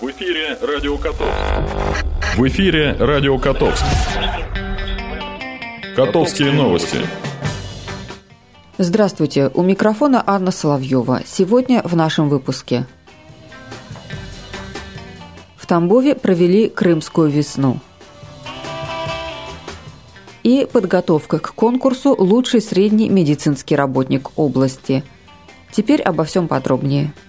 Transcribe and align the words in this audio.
В 0.00 0.08
эфире 0.12 0.56
Радио 0.62 0.96
Котовск. 0.96 1.34
В 2.36 2.46
эфире 2.46 2.92
Радио 3.00 3.36
Котовск. 3.36 3.84
Котовские 5.96 6.52
новости. 6.52 6.98
Здравствуйте, 8.78 9.50
у 9.52 9.64
микрофона 9.64 10.22
Анна 10.24 10.52
Соловьева. 10.52 11.22
Сегодня 11.26 11.82
в 11.82 11.96
нашем 11.96 12.28
выпуске. 12.28 12.86
В 15.56 15.66
Тамбове 15.66 16.14
провели 16.14 16.68
Крымскую 16.68 17.28
весну. 17.28 17.80
И 20.44 20.64
подготовка 20.72 21.40
к 21.40 21.54
конкурсу 21.56 22.14
«Лучший 22.16 22.60
средний 22.60 23.08
медицинский 23.08 23.74
работник 23.74 24.38
области». 24.38 25.02
Теперь 25.72 26.02
обо 26.02 26.22
всем 26.22 26.46
подробнее– 26.46 27.12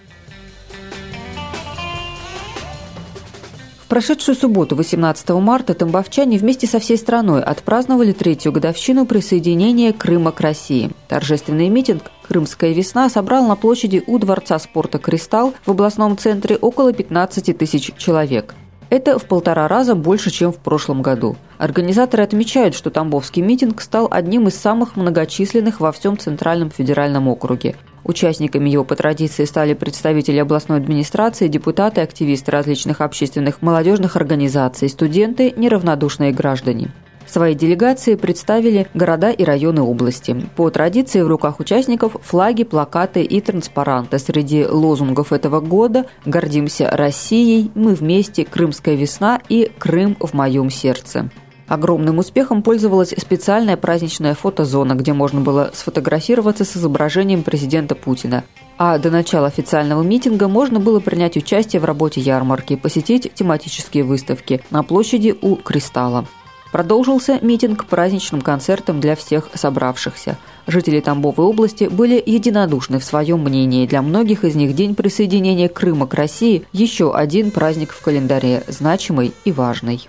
прошедшую 3.90 4.36
субботу, 4.36 4.76
18 4.76 5.30
марта, 5.32 5.74
тамбовчане 5.74 6.38
вместе 6.38 6.68
со 6.68 6.80
всей 6.80 6.98
страной 6.98 7.44
отпраздновали 7.44 8.14
третью 8.14 8.52
годовщину 8.52 9.06
присоединения 9.06 9.92
Крыма 9.92 10.32
к 10.32 10.40
России. 10.40 10.92
Торжественный 11.10 11.68
митинг 11.68 12.04
«Крымская 12.28 12.72
весна» 12.72 13.10
собрал 13.10 13.48
на 13.48 13.56
площади 13.56 14.04
у 14.06 14.20
Дворца 14.20 14.60
спорта 14.60 15.00
«Кристалл» 15.00 15.54
в 15.66 15.72
областном 15.72 16.18
центре 16.18 16.56
около 16.56 16.94
15 16.94 17.58
тысяч 17.58 17.92
человек. 17.98 18.56
Это 18.90 19.20
в 19.20 19.26
полтора 19.26 19.68
раза 19.68 19.94
больше, 19.94 20.32
чем 20.32 20.52
в 20.52 20.58
прошлом 20.58 21.04
году. 21.04 21.36
Организаторы 21.60 22.24
отмечают, 22.24 22.74
что 22.74 22.90
Тамбовский 22.90 23.44
митинг 23.44 23.82
стал 23.82 24.08
одним 24.10 24.48
из 24.48 24.56
самых 24.56 24.96
многочисленных 24.96 25.80
во 25.80 25.92
всем 25.92 26.18
Центральном 26.18 26.72
федеральном 26.72 27.28
округе. 27.28 27.76
Участниками 28.04 28.70
его 28.70 28.84
по 28.84 28.96
традиции 28.96 29.46
стали 29.46 29.76
представители 29.76 30.38
областной 30.40 30.80
администрации, 30.80 31.48
депутаты, 31.48 32.02
активисты 32.02 32.50
различных 32.50 33.02
общественных 33.02 33.62
молодежных 33.62 34.16
организаций, 34.16 34.90
студенты, 34.90 35.54
неравнодушные 35.56 36.32
граждане. 36.32 36.90
Свои 37.30 37.54
делегации 37.54 38.16
представили 38.16 38.88
города 38.96 39.30
и 39.30 39.44
районы 39.44 39.84
области. 39.84 40.50
По 40.56 40.72
традиции 40.72 41.22
в 41.22 41.28
руках 41.28 41.60
участников 41.60 42.16
флаги, 42.24 42.64
плакаты 42.64 43.22
и 43.22 43.40
транспаранты. 43.40 44.18
Среди 44.18 44.66
лозунгов 44.66 45.32
этого 45.32 45.60
года 45.60 46.08
«Гордимся 46.26 46.90
Россией», 46.90 47.70
«Мы 47.76 47.94
вместе», 47.94 48.46
«Крымская 48.46 48.96
весна» 48.96 49.40
и 49.48 49.72
«Крым 49.78 50.18
в 50.20 50.34
моем 50.34 50.72
сердце». 50.72 51.30
Огромным 51.68 52.18
успехом 52.18 52.64
пользовалась 52.64 53.14
специальная 53.16 53.78
праздничная 53.78 54.34
фотозона, 54.34 54.94
где 54.94 55.14
можно 55.14 55.40
было 55.40 55.70
сфотографироваться 55.72 56.66
с 56.66 56.76
изображением 56.76 57.44
президента 57.44 57.94
Путина. 57.94 58.44
А 58.80 58.98
до 58.98 59.12
начала 59.12 59.46
официального 59.46 60.02
митинга 60.02 60.48
можно 60.48 60.80
было 60.80 61.00
принять 61.00 61.38
участие 61.38 61.80
в 61.80 61.86
работе 61.86 62.22
ярмарки, 62.22 62.76
посетить 62.76 63.32
тематические 63.36 64.04
выставки 64.04 64.62
на 64.72 64.82
площади 64.82 65.36
у 65.40 65.58
Кристалла. 65.58 66.26
Продолжился 66.72 67.40
митинг 67.42 67.86
праздничным 67.86 68.42
концертом 68.42 69.00
для 69.00 69.16
всех 69.16 69.50
собравшихся. 69.54 70.38
Жители 70.68 71.00
Тамбовой 71.00 71.48
области 71.48 71.86
были 71.86 72.22
единодушны 72.24 73.00
в 73.00 73.04
своем 73.04 73.40
мнении. 73.40 73.88
Для 73.88 74.04
многих 74.04 74.44
из 74.44 74.56
них 74.56 74.76
день 74.76 74.94
присоединения 74.94 75.68
Крыма 75.68 76.06
к 76.06 76.14
России– 76.14 76.66
еще 76.72 77.16
один 77.16 77.50
праздник 77.50 77.92
в 77.92 78.02
календаре, 78.02 78.64
значимый 78.68 79.34
и 79.46 79.52
важный. 79.52 80.08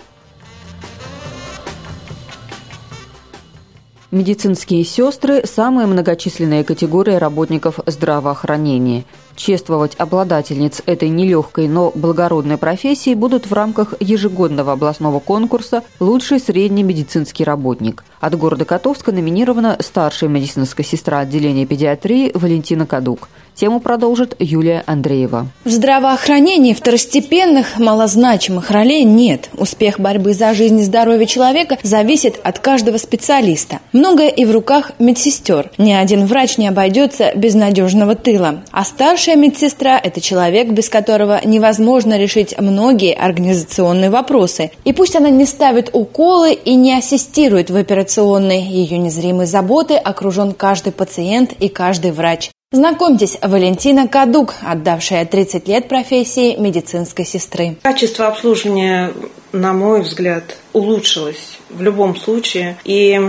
Медицинские 4.10 4.82
сестры– 4.82 5.42
самая 5.44 5.86
многочисленная 5.86 6.64
категория 6.64 7.18
работников 7.18 7.78
здравоохранения. 7.86 9.04
Чествовать 9.36 9.94
обладательниц 9.98 10.82
этой 10.84 11.08
нелегкой, 11.08 11.68
но 11.68 11.92
благородной 11.94 12.58
профессии 12.58 13.14
будут 13.14 13.46
в 13.46 13.52
рамках 13.52 13.94
ежегодного 14.00 14.72
областного 14.72 15.20
конкурса 15.20 15.84
«Лучший 16.00 16.40
средний 16.40 16.82
медицинский 16.82 17.44
работник». 17.44 18.02
От 18.18 18.36
города 18.36 18.64
Котовска 18.64 19.12
номинирована 19.12 19.76
старшая 19.78 20.28
медицинская 20.28 20.84
сестра 20.84 21.20
отделения 21.20 21.64
педиатрии 21.64 22.32
Валентина 22.34 22.86
Кадук– 22.86 23.28
Тему 23.54 23.80
продолжит 23.80 24.34
Юлия 24.38 24.82
Андреева. 24.86 25.46
В 25.64 25.70
здравоохранении 25.70 26.72
второстепенных, 26.72 27.78
малозначимых 27.78 28.70
ролей 28.70 29.04
нет. 29.04 29.50
Успех 29.58 30.00
борьбы 30.00 30.32
за 30.32 30.54
жизнь 30.54 30.80
и 30.80 30.84
здоровье 30.84 31.26
человека 31.26 31.78
зависит 31.82 32.40
от 32.42 32.58
каждого 32.58 32.96
специалиста. 32.96 33.80
Многое 33.92 34.28
и 34.28 34.44
в 34.44 34.50
руках 34.50 34.92
медсестер. 34.98 35.70
Ни 35.78 35.92
один 35.92 36.26
врач 36.26 36.58
не 36.58 36.68
обойдется 36.68 37.32
без 37.34 37.54
надежного 37.54 38.14
тыла. 38.14 38.62
А 38.70 38.84
старшая 38.84 39.36
медсестра– 39.36 40.00
это 40.02 40.20
человек, 40.20 40.68
без 40.70 40.88
которого 40.88 41.40
невозможно 41.44 42.18
решить 42.18 42.58
многие 42.58 43.14
организационные 43.14 44.10
вопросы. 44.10 44.70
И 44.84 44.92
пусть 44.92 45.16
она 45.16 45.30
не 45.30 45.44
ставит 45.44 45.90
уколы 45.92 46.52
и 46.52 46.74
не 46.74 46.96
ассистирует 46.96 47.70
в 47.70 47.76
операционной, 47.76 48.62
ее 48.62 48.98
незримой 48.98 49.46
заботы 49.46 49.94
окружен 49.94 50.52
каждый 50.52 50.92
пациент 50.92 51.52
и 51.58 51.68
каждый 51.68 52.12
врач. 52.12 52.50
Знакомьтесь, 52.72 53.36
Валентина 53.42 54.06
Кадук, 54.06 54.54
отдавшая 54.62 55.26
30 55.26 55.66
лет 55.66 55.88
профессии 55.88 56.54
медицинской 56.54 57.24
сестры. 57.24 57.76
Качество 57.82 58.28
обслуживания, 58.28 59.12
на 59.50 59.72
мой 59.72 60.02
взгляд, 60.02 60.56
улучшилось 60.72 61.58
в 61.68 61.82
любом 61.82 62.14
случае. 62.14 62.76
И 62.84 63.20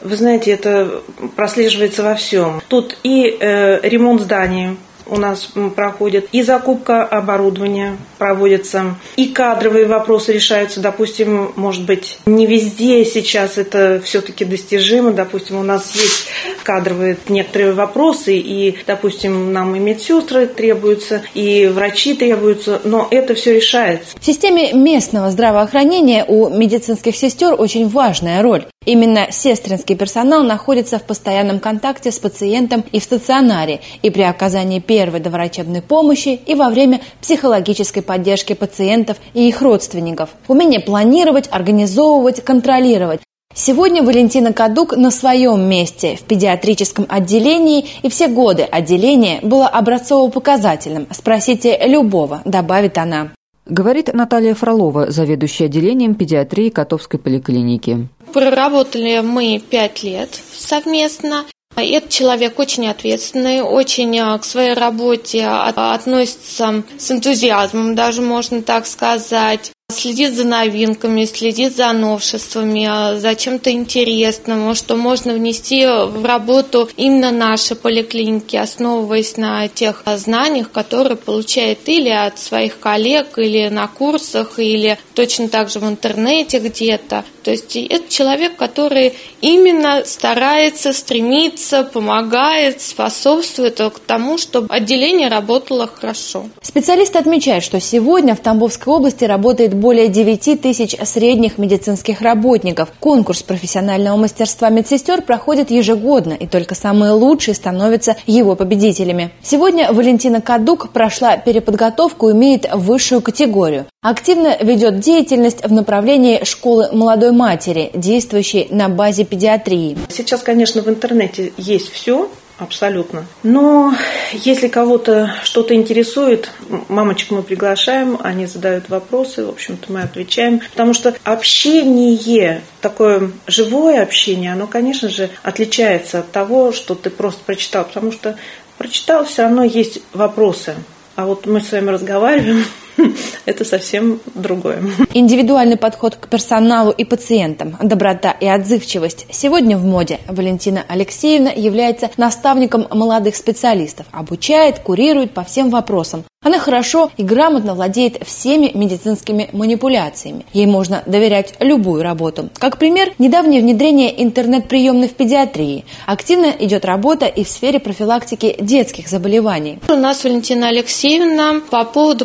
вы 0.00 0.16
знаете, 0.16 0.52
это 0.52 1.02
прослеживается 1.36 2.04
во 2.04 2.14
всем. 2.14 2.62
Тут 2.68 2.96
и 3.02 3.36
э, 3.38 3.86
ремонт 3.86 4.22
зданий, 4.22 4.78
у 5.06 5.16
нас 5.16 5.48
проходит, 5.74 6.28
и 6.32 6.42
закупка 6.42 7.04
оборудования 7.04 7.96
проводится, 8.18 8.96
и 9.16 9.26
кадровые 9.28 9.86
вопросы 9.86 10.32
решаются. 10.32 10.80
Допустим, 10.80 11.52
может 11.56 11.84
быть, 11.84 12.18
не 12.26 12.46
везде 12.46 13.04
сейчас 13.04 13.58
это 13.58 14.00
все-таки 14.04 14.44
достижимо. 14.44 15.12
Допустим, 15.12 15.58
у 15.58 15.62
нас 15.62 15.94
есть 15.94 16.26
кадровые 16.62 17.16
некоторые 17.28 17.72
вопросы, 17.72 18.36
и, 18.36 18.78
допустим, 18.86 19.52
нам 19.52 19.74
и 19.76 19.78
медсестры 19.78 20.46
требуются, 20.46 21.22
и 21.34 21.66
врачи 21.66 22.14
требуются, 22.14 22.80
но 22.84 23.08
это 23.10 23.34
все 23.34 23.54
решается. 23.54 24.16
В 24.18 24.24
системе 24.24 24.72
местного 24.72 25.30
здравоохранения 25.30 26.24
у 26.26 26.48
медицинских 26.48 27.16
сестер 27.16 27.54
очень 27.58 27.88
важная 27.88 28.42
роль. 28.42 28.66
Именно 28.86 29.32
сестринский 29.32 29.96
персонал 29.96 30.44
находится 30.44 31.00
в 31.00 31.02
постоянном 31.02 31.58
контакте 31.58 32.12
с 32.12 32.18
пациентом 32.20 32.84
и 32.92 33.00
в 33.00 33.02
стационаре, 33.02 33.80
и 34.00 34.10
при 34.10 34.22
оказании 34.22 34.78
первой 34.78 35.18
доврачебной 35.18 35.82
помощи, 35.82 36.40
и 36.46 36.54
во 36.54 36.70
время 36.70 37.00
психологической 37.20 38.02
поддержки 38.02 38.52
пациентов 38.52 39.16
и 39.34 39.48
их 39.48 39.60
родственников. 39.60 40.30
Умение 40.46 40.78
планировать, 40.78 41.48
организовывать, 41.50 42.44
контролировать. 42.44 43.20
Сегодня 43.52 44.04
Валентина 44.04 44.52
Кадук 44.52 44.96
на 44.96 45.10
своем 45.10 45.68
месте 45.68 46.16
в 46.16 46.22
педиатрическом 46.22 47.06
отделении, 47.08 47.86
и 48.02 48.08
все 48.08 48.28
годы 48.28 48.62
отделение 48.62 49.40
было 49.42 49.66
образцово-показательным. 49.66 51.08
Спросите 51.10 51.76
любого, 51.86 52.42
добавит 52.44 52.98
она. 52.98 53.30
Говорит 53.66 54.14
Наталья 54.14 54.54
Фролова, 54.54 55.10
заведующая 55.10 55.66
отделением 55.66 56.14
педиатрии 56.14 56.68
Котовской 56.70 57.18
поликлиники. 57.18 58.08
Проработали 58.32 59.20
мы 59.20 59.58
пять 59.58 60.04
лет 60.04 60.40
совместно. 60.52 61.44
Этот 61.74 62.08
человек 62.08 62.58
очень 62.58 62.86
ответственный, 62.86 63.60
очень 63.60 64.18
а, 64.18 64.38
к 64.38 64.44
своей 64.44 64.72
работе 64.72 65.44
относится 65.46 66.84
с 66.96 67.10
энтузиазмом, 67.10 67.94
даже 67.94 68.22
можно 68.22 68.62
так 68.62 68.86
сказать 68.86 69.72
следит 70.06 70.34
за 70.34 70.44
новинками, 70.44 71.24
следит 71.24 71.76
за 71.76 71.92
новшествами, 71.92 72.86
а, 72.88 73.18
за 73.18 73.34
чем-то 73.36 73.70
интересным, 73.70 74.74
что 74.74 74.96
можно 74.96 75.32
внести 75.32 75.86
в 75.86 76.24
работу 76.24 76.88
именно 76.96 77.30
наши 77.30 77.76
поликлиники, 77.76 78.56
основываясь 78.56 79.36
на 79.36 79.68
тех 79.68 80.02
знаниях, 80.16 80.72
которые 80.72 81.16
получает 81.16 81.88
или 81.88 82.08
от 82.08 82.38
своих 82.38 82.80
коллег, 82.80 83.38
или 83.38 83.68
на 83.68 83.86
курсах, 83.86 84.58
или 84.58 84.98
точно 85.14 85.48
так 85.48 85.70
же 85.70 85.78
в 85.78 85.88
интернете 85.88 86.58
где-то. 86.58 87.24
То 87.46 87.52
есть 87.52 87.76
это 87.76 88.12
человек, 88.12 88.56
который 88.56 89.14
именно 89.40 90.02
старается, 90.04 90.92
стремится, 90.92 91.84
помогает, 91.84 92.82
способствует 92.82 93.78
к 93.78 94.00
тому, 94.00 94.36
чтобы 94.36 94.66
отделение 94.68 95.28
работало 95.28 95.86
хорошо. 95.86 96.46
Специалисты 96.60 97.20
отмечают, 97.20 97.62
что 97.62 97.78
сегодня 97.78 98.34
в 98.34 98.40
Тамбовской 98.40 98.92
области 98.92 99.22
работает 99.22 99.74
более 99.74 100.08
9 100.08 100.60
тысяч 100.60 100.96
средних 101.04 101.56
медицинских 101.56 102.20
работников. 102.20 102.88
Конкурс 102.98 103.44
профессионального 103.44 104.16
мастерства 104.16 104.68
медсестер 104.68 105.22
проходит 105.22 105.70
ежегодно, 105.70 106.32
и 106.32 106.48
только 106.48 106.74
самые 106.74 107.12
лучшие 107.12 107.54
становятся 107.54 108.16
его 108.26 108.56
победителями. 108.56 109.30
Сегодня 109.40 109.92
Валентина 109.92 110.40
Кадук 110.40 110.90
прошла 110.90 111.36
переподготовку 111.36 112.28
и 112.28 112.32
имеет 112.32 112.68
высшую 112.74 113.20
категорию. 113.20 113.86
Активно 114.02 114.56
ведет 114.60 115.00
деятельность 115.00 115.64
в 115.64 115.72
направлении 115.72 116.44
школы 116.44 116.88
молодой 116.92 117.35
матери, 117.36 117.90
действующей 117.94 118.68
на 118.70 118.88
базе 118.88 119.24
педиатрии. 119.24 119.96
Сейчас, 120.08 120.42
конечно, 120.42 120.82
в 120.82 120.88
интернете 120.88 121.52
есть 121.56 121.92
все, 121.92 122.30
абсолютно. 122.58 123.26
Но 123.42 123.94
если 124.32 124.68
кого-то 124.68 125.34
что-то 125.44 125.74
интересует, 125.74 126.50
мамочек 126.88 127.30
мы 127.30 127.42
приглашаем, 127.42 128.18
они 128.22 128.46
задают 128.46 128.88
вопросы, 128.88 129.44
в 129.44 129.50
общем-то 129.50 129.92
мы 129.92 130.02
отвечаем, 130.02 130.60
потому 130.70 130.94
что 130.94 131.14
общение, 131.24 132.62
такое 132.80 133.30
живое 133.46 134.02
общение, 134.02 134.52
оно, 134.52 134.66
конечно 134.66 135.08
же, 135.08 135.30
отличается 135.42 136.20
от 136.20 136.32
того, 136.32 136.72
что 136.72 136.94
ты 136.94 137.10
просто 137.10 137.40
прочитал, 137.44 137.84
потому 137.84 138.12
что 138.12 138.36
прочитал, 138.78 139.24
все 139.24 139.42
равно 139.42 139.64
есть 139.64 140.00
вопросы. 140.12 140.74
А 141.14 141.26
вот 141.26 141.46
мы 141.46 141.60
с 141.60 141.72
вами 141.72 141.90
разговариваем, 141.90 142.64
это 143.46 143.64
совсем 143.64 144.20
другое. 144.34 144.82
Индивидуальный 145.14 145.76
подход 145.76 146.16
к 146.16 146.28
персоналу 146.28 146.90
и 146.90 147.04
пациентам, 147.04 147.76
доброта 147.82 148.32
и 148.32 148.46
отзывчивость 148.46 149.26
сегодня 149.30 149.76
в 149.76 149.84
моде. 149.84 150.20
Валентина 150.28 150.84
Алексеевна 150.86 151.50
является 151.50 152.10
наставником 152.16 152.86
молодых 152.90 153.36
специалистов, 153.36 154.06
обучает, 154.12 154.80
курирует 154.80 155.32
по 155.32 155.44
всем 155.44 155.70
вопросам. 155.70 156.24
Она 156.46 156.60
хорошо 156.60 157.10
и 157.16 157.24
грамотно 157.24 157.74
владеет 157.74 158.24
всеми 158.24 158.70
медицинскими 158.72 159.48
манипуляциями. 159.52 160.46
Ей 160.52 160.66
можно 160.66 161.02
доверять 161.04 161.54
любую 161.58 162.04
работу. 162.04 162.50
Как 162.58 162.78
пример, 162.78 163.12
недавнее 163.18 163.60
внедрение 163.60 164.22
интернет-приемной 164.22 165.08
в 165.08 165.14
педиатрии. 165.14 165.84
Активно 166.06 166.54
идет 166.60 166.84
работа 166.84 167.26
и 167.26 167.42
в 167.42 167.48
сфере 167.48 167.80
профилактики 167.80 168.54
детских 168.60 169.08
заболеваний. 169.08 169.80
У 169.88 169.94
нас 169.94 170.22
Валентина 170.22 170.68
Алексеевна 170.68 171.62
по 171.68 171.84
поводу 171.84 172.24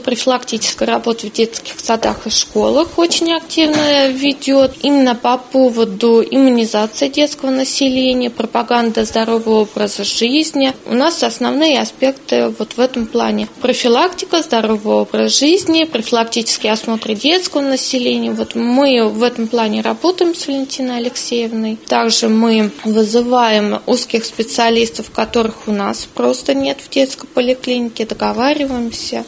профилактической 0.61 0.87
работы 0.87 1.27
в 1.27 1.33
детских 1.33 1.79
садах 1.79 2.27
и 2.27 2.29
школах 2.29 2.97
очень 2.97 3.33
активно 3.33 4.09
ведет. 4.09 4.73
Именно 4.81 5.15
по 5.15 5.37
поводу 5.37 6.23
иммунизации 6.23 7.07
детского 7.07 7.49
населения, 7.49 8.29
пропаганды 8.29 9.03
здорового 9.05 9.61
образа 9.61 10.03
жизни. 10.03 10.73
У 10.85 10.93
нас 10.93 11.23
основные 11.23 11.79
аспекты 11.79 12.53
вот 12.57 12.73
в 12.73 12.79
этом 12.79 13.05
плане. 13.05 13.47
Профилактика 13.61 13.81
профилактика, 14.21 14.41
здоровый 14.41 14.95
образ 14.95 15.39
жизни, 15.39 15.85
профилактические 15.85 16.73
осмотры 16.73 17.15
детского 17.15 17.61
населения. 17.61 18.31
Вот 18.31 18.55
мы 18.55 19.09
в 19.09 19.23
этом 19.23 19.47
плане 19.47 19.81
работаем 19.81 20.35
с 20.35 20.47
Валентиной 20.47 20.97
Алексеевной. 20.97 21.77
Также 21.87 22.29
мы 22.29 22.71
вызываем 22.85 23.81
узких 23.85 24.25
специалистов, 24.25 25.11
которых 25.11 25.67
у 25.67 25.71
нас 25.71 26.07
просто 26.13 26.53
нет 26.53 26.79
в 26.81 26.89
детской 26.89 27.27
поликлинике, 27.27 28.05
договариваемся. 28.05 29.23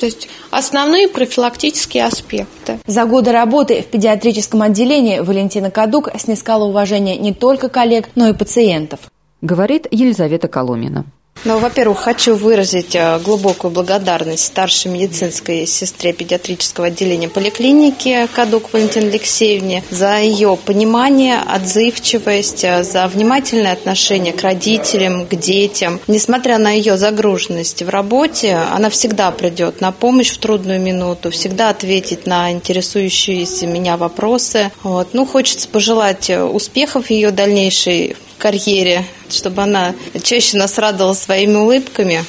То 0.00 0.06
есть 0.06 0.28
основные 0.50 1.08
профилактические 1.08 2.06
аспекты. 2.06 2.78
За 2.86 3.04
годы 3.04 3.32
работы 3.32 3.82
в 3.82 3.86
педиатрическом 3.86 4.62
отделении 4.62 5.18
Валентина 5.18 5.70
Кадук 5.70 6.08
снискала 6.18 6.64
уважение 6.64 7.18
не 7.18 7.34
только 7.34 7.68
коллег, 7.68 8.08
но 8.14 8.26
и 8.26 8.32
пациентов. 8.32 9.00
Говорит 9.42 9.86
Елизавета 9.90 10.48
Коломина. 10.48 11.04
Ну, 11.42 11.58
во-первых, 11.58 12.00
хочу 12.00 12.34
выразить 12.34 12.94
э, 12.94 13.18
глубокую 13.18 13.70
благодарность 13.70 14.44
старшей 14.44 14.90
медицинской 14.90 15.66
сестре 15.66 16.12
педиатрического 16.12 16.88
отделения 16.88 17.30
поликлиники 17.30 18.28
Кадук 18.34 18.74
Валентине 18.74 19.08
Алексеевне 19.08 19.82
за 19.90 20.18
ее 20.18 20.58
понимание, 20.62 21.38
отзывчивость, 21.38 22.64
э, 22.64 22.84
за 22.84 23.08
внимательное 23.08 23.72
отношение 23.72 24.34
к 24.34 24.42
родителям, 24.42 25.26
к 25.26 25.34
детям. 25.34 25.98
Несмотря 26.08 26.58
на 26.58 26.72
ее 26.72 26.98
загруженность 26.98 27.82
в 27.82 27.88
работе, 27.88 28.58
она 28.74 28.90
всегда 28.90 29.30
придет 29.30 29.80
на 29.80 29.92
помощь 29.92 30.28
в 30.28 30.36
трудную 30.36 30.78
минуту, 30.78 31.30
всегда 31.30 31.70
ответит 31.70 32.26
на 32.26 32.52
интересующиеся 32.52 33.66
меня 33.66 33.96
вопросы. 33.96 34.70
Вот. 34.82 35.14
Ну, 35.14 35.24
хочется 35.24 35.68
пожелать 35.68 36.28
э, 36.28 36.42
успехов 36.42 37.08
ее 37.08 37.30
дальнейшей 37.30 38.14
карьере, 38.40 39.04
чтобы 39.28 39.62
она 39.62 39.94
чаще 40.22 40.56
нас 40.56 40.78
радовала 40.78 41.14
своими 41.14 41.56
улыбками. 41.56 42.24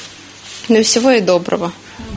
Ну 0.68 0.78
и 0.78 0.82
всего 0.84 1.10
и 1.10 1.20
доброго. 1.20 1.72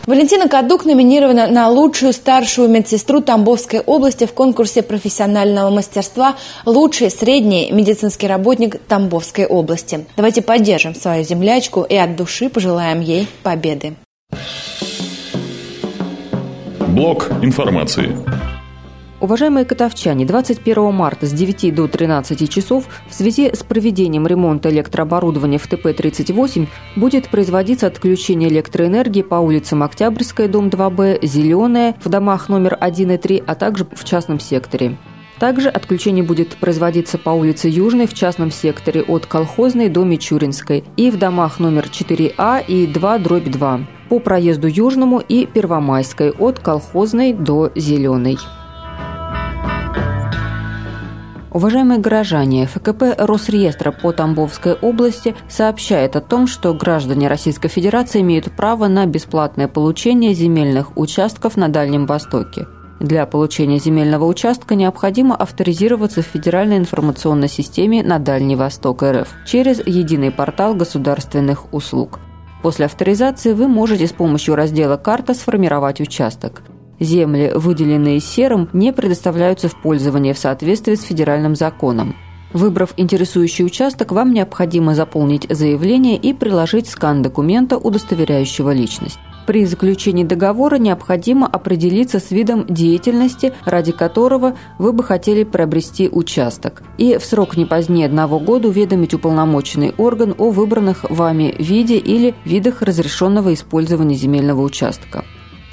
Валентина 0.05 0.47
Кадук 0.47 0.85
номинирована 0.85 1.47
на 1.47 1.67
лучшую 1.67 2.13
старшую 2.13 2.69
медсестру 2.69 3.21
Тамбовской 3.21 3.79
области 3.79 4.25
в 4.25 4.33
конкурсе 4.33 4.83
профессионального 4.83 5.71
мастерства 5.71 6.35
«Лучший 6.65 7.09
средний 7.09 7.71
медицинский 7.71 8.27
работник 8.27 8.79
Тамбовской 8.87 9.47
области». 9.47 10.05
Давайте 10.15 10.43
поддержим 10.43 10.93
свою 10.93 11.23
землячку 11.23 11.81
и 11.81 11.95
от 11.95 12.15
души 12.15 12.49
пожелаем 12.49 13.01
ей 13.01 13.27
победы. 13.41 13.95
Блок 16.79 17.31
информации. 17.41 18.15
Уважаемые 19.25 19.65
котовчане, 19.65 20.23
21 20.23 20.93
марта 20.93 21.25
с 21.25 21.31
9 21.31 21.73
до 21.73 21.87
13 21.87 22.47
часов 22.47 22.85
в 23.09 23.13
связи 23.15 23.49
с 23.51 23.63
проведением 23.63 24.27
ремонта 24.27 24.69
электрооборудования 24.69 25.57
в 25.57 25.67
ТП-38 25.67 26.67
будет 26.95 27.29
производиться 27.29 27.87
отключение 27.87 28.49
электроэнергии 28.49 29.23
по 29.23 29.37
улицам 29.37 29.81
Октябрьская, 29.81 30.47
дом 30.47 30.67
2Б, 30.67 31.25
Зеленая, 31.25 31.95
в 32.03 32.07
домах 32.07 32.49
номер 32.49 32.77
1 32.79 33.13
и 33.13 33.17
3, 33.17 33.43
а 33.47 33.55
также 33.55 33.87
в 33.91 34.03
частном 34.03 34.39
секторе. 34.39 34.95
Также 35.39 35.69
отключение 35.69 36.23
будет 36.23 36.57
производиться 36.57 37.17
по 37.17 37.31
улице 37.31 37.67
Южной 37.67 38.05
в 38.05 38.13
частном 38.13 38.51
секторе 38.51 39.01
от 39.01 39.25
Колхозной 39.25 39.89
до 39.89 40.03
Мичуринской 40.03 40.83
и 40.97 41.09
в 41.09 41.17
домах 41.17 41.57
номер 41.57 41.85
4А 41.85 42.63
и 42.63 42.85
2 42.85 43.17
дробь 43.17 43.49
2 43.49 43.79
по 44.07 44.19
проезду 44.19 44.67
Южному 44.67 45.17
и 45.17 45.47
Первомайской 45.47 46.29
от 46.29 46.59
Колхозной 46.59 47.33
до 47.33 47.71
Зеленой. 47.73 48.37
Уважаемые 51.55 52.01
горожане, 52.01 52.65
ФКП 52.65 53.15
Росреестра 53.17 53.91
по 53.91 54.11
Тамбовской 54.11 54.73
области 54.73 55.37
сообщает 55.47 56.17
о 56.17 56.19
том, 56.19 56.47
что 56.47 56.73
граждане 56.73 57.29
Российской 57.29 57.69
Федерации 57.69 58.19
имеют 58.19 58.51
право 58.51 58.89
на 58.89 59.05
бесплатное 59.05 59.69
получение 59.69 60.33
земельных 60.33 60.97
участков 60.97 61.55
на 61.55 61.69
Дальнем 61.69 62.07
Востоке. 62.07 62.67
Для 62.99 63.25
получения 63.25 63.79
земельного 63.79 64.25
участка 64.25 64.75
необходимо 64.75 65.33
авторизироваться 65.33 66.21
в 66.21 66.25
Федеральной 66.25 66.77
информационной 66.77 67.47
системе 67.47 68.03
на 68.03 68.19
Дальний 68.19 68.57
Восток 68.57 69.03
РФ 69.03 69.29
через 69.45 69.79
единый 69.79 70.31
портал 70.31 70.75
государственных 70.75 71.73
услуг. 71.73 72.19
После 72.63 72.83
авторизации 72.83 73.53
вы 73.53 73.69
можете 73.69 74.07
с 74.07 74.11
помощью 74.11 74.55
раздела 74.55 74.97
«Карта» 74.97 75.33
сформировать 75.33 76.01
участок– 76.01 76.63
Земли, 76.99 77.51
выделенные 77.53 78.19
серым, 78.19 78.69
не 78.73 78.93
предоставляются 78.93 79.67
в 79.67 79.81
пользование 79.81 80.33
в 80.33 80.39
соответствии 80.39 80.95
с 80.95 81.03
федеральным 81.03 81.55
законом. 81.55 82.15
Выбрав 82.53 82.93
интересующий 82.95 83.65
участок, 83.65 84.13
вам 84.13 84.33
необходимо 84.33 84.95
заполнить 84.95 85.45
заявление 85.49 86.15
и 86.15 86.33
приложить 86.33 86.87
скан 86.87 87.21
документа, 87.21 87.77
удостоверяющего 87.77 88.71
личность. 88.71 89.19
При 89.45 89.65
заключении 89.65 90.23
договора 90.23 90.77
необходимо 90.77 91.45
определиться 91.45 92.19
с 92.19 92.31
видом 92.31 92.65
деятельности, 92.67 93.53
ради 93.63 93.91
которого 93.91 94.55
вы 94.79 94.91
бы 94.91 95.03
хотели 95.03 95.43
приобрести 95.43 96.09
участок, 96.09 96.81
и 96.97 97.17
в 97.17 97.25
срок 97.25 97.55
не 97.55 97.65
позднее 97.65 98.07
одного 98.07 98.39
года 98.39 98.69
уведомить 98.69 99.13
уполномоченный 99.13 99.93
орган 99.97 100.33
о 100.37 100.49
выбранных 100.49 101.03
вами 101.09 101.53
виде 101.59 101.97
или 101.97 102.33
видах 102.43 102.81
разрешенного 102.81 103.53
использования 103.53 104.15
земельного 104.15 104.61
участка. 104.61 105.25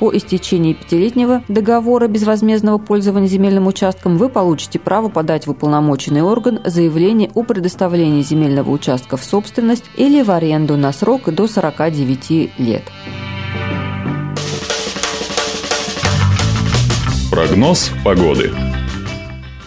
По 0.02 0.10
истечении 0.10 0.72
пятилетнего 0.72 1.44
договора 1.46 2.08
безвозмездного 2.08 2.78
пользования 2.78 3.28
земельным 3.28 3.68
участком 3.68 4.18
вы 4.18 4.28
получите 4.28 4.80
право 4.80 5.08
подать 5.08 5.46
в 5.46 5.50
уполномоченный 5.52 6.22
орган 6.22 6.58
заявление 6.64 7.30
о 7.34 7.44
предоставлении 7.44 8.20
земельного 8.22 8.68
участка 8.70 9.16
в 9.16 9.22
собственность 9.22 9.84
или 9.94 10.22
в 10.22 10.32
аренду 10.32 10.76
на 10.76 10.92
срок 10.92 11.32
до 11.32 11.46
49 11.46 12.58
лет. 12.58 12.82
Прогноз 17.30 17.92
погоды. 18.04 18.50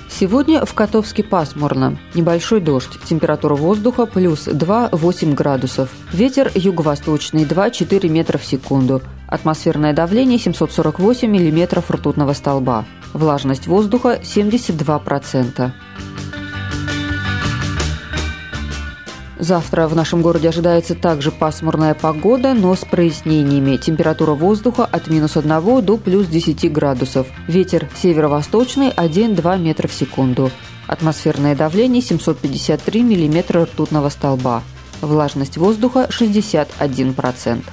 Сегодня 0.09 0.65
в 0.65 0.73
Котовске 0.73 1.23
пасмурно. 1.23 1.97
Небольшой 2.13 2.59
дождь. 2.59 2.99
Температура 3.05 3.55
воздуха 3.55 4.05
плюс 4.05 4.49
2-8 4.49 5.33
градусов. 5.33 5.91
Ветер 6.11 6.51
юго-восточный 6.53 7.45
2-4 7.45 8.09
метра 8.09 8.37
в 8.37 8.43
секунду. 8.43 9.01
Атмосферное 9.35 9.91
давление 9.91 10.39
748 10.39 11.29
миллиметров 11.29 11.91
ртутного 11.91 12.31
столба. 12.31 12.85
Влажность 13.11 13.67
воздуха 13.67 14.17
72%. 14.23 15.71
Завтра 19.37 19.89
в 19.89 19.95
нашем 19.95 20.21
городе 20.21 20.47
ожидается 20.47 20.95
также 20.95 21.31
пасмурная 21.31 21.95
погода, 21.95 22.53
но 22.53 22.73
с 22.75 22.85
прояснениями. 22.85 23.75
Температура 23.75 24.31
воздуха 24.31 24.85
от 24.85 25.09
минус 25.09 25.35
1 25.35 25.83
до 25.83 25.97
плюс 25.97 26.27
10 26.27 26.71
градусов. 26.71 27.27
Ветер 27.49 27.89
северо-восточный 28.01 28.87
1-2 28.91 29.59
метра 29.59 29.89
в 29.89 29.93
секунду. 29.93 30.49
Атмосферное 30.87 31.57
давление 31.57 32.01
753 32.01 33.03
миллиметра 33.03 33.65
ртутного 33.65 34.07
столба. 34.07 34.63
Влажность 35.01 35.57
воздуха 35.57 36.07
61%. 36.09 37.63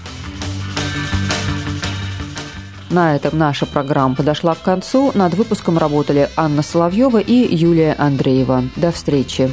На 2.93 3.17
этом 3.17 3.39
наша 3.39 3.65
программа 3.65 4.15
подошла 4.15 4.55
к 4.55 4.61
концу. 4.61 5.13
Над 5.15 5.33
выпуском 5.33 5.79
работали 5.79 6.29
Анна 6.37 6.61
Соловьева 6.61 7.19
и 7.19 7.55
Юлия 7.55 7.97
Андреева. 7.99 8.65
До 8.77 8.93
встречи. 8.93 9.51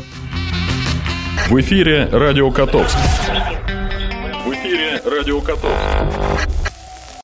В 1.49 1.57
эфире 1.61 2.09
Радио 2.11 2.51
Котовск. 2.51 2.97
В 4.45 4.51
эфире 4.51 5.01
Радио 5.05 5.39
Котовск. 5.39 6.58